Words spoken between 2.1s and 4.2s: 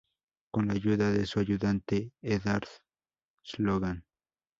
Eddard Slogan, Mr.